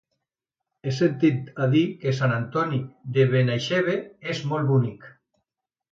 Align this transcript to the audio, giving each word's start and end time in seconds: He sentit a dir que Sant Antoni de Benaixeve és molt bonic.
He 0.85 0.93
sentit 0.99 1.51
a 1.65 1.67
dir 1.75 1.83
que 2.03 2.15
Sant 2.21 2.33
Antoni 2.37 2.81
de 3.19 3.29
Benaixeve 3.35 3.95
és 4.35 4.45
molt 4.53 4.73
bonic. 4.75 5.11